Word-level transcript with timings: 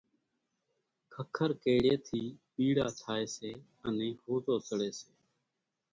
ککر 1.13 1.49
ڪيڙيئيَ 1.63 1.95
ٿِي 2.05 2.21
پيڙا 2.53 2.87
ٿائيَ 3.01 3.25
سي 3.35 3.51
انين 3.87 4.13
ۿوزو 4.23 4.55
سڙيَ 4.67 4.91
سي۔ 4.99 5.11